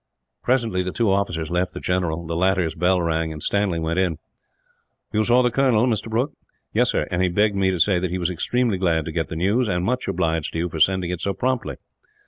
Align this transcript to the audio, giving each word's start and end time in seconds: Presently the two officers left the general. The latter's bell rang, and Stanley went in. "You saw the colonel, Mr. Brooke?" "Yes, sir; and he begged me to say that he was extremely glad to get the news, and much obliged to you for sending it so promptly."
Presently 0.41 0.81
the 0.81 0.91
two 0.91 1.11
officers 1.11 1.51
left 1.51 1.75
the 1.75 1.79
general. 1.79 2.25
The 2.25 2.35
latter's 2.35 2.73
bell 2.73 2.99
rang, 3.03 3.31
and 3.31 3.43
Stanley 3.43 3.77
went 3.77 3.99
in. 3.99 4.17
"You 5.13 5.23
saw 5.23 5.43
the 5.43 5.51
colonel, 5.51 5.85
Mr. 5.85 6.09
Brooke?" 6.09 6.33
"Yes, 6.73 6.89
sir; 6.89 7.05
and 7.11 7.21
he 7.21 7.29
begged 7.29 7.55
me 7.55 7.69
to 7.69 7.79
say 7.79 7.99
that 7.99 8.09
he 8.09 8.17
was 8.17 8.31
extremely 8.31 8.79
glad 8.79 9.05
to 9.05 9.11
get 9.11 9.27
the 9.27 9.35
news, 9.35 9.67
and 9.67 9.85
much 9.85 10.07
obliged 10.07 10.53
to 10.53 10.57
you 10.57 10.69
for 10.69 10.79
sending 10.79 11.11
it 11.11 11.21
so 11.21 11.33
promptly." 11.35 11.75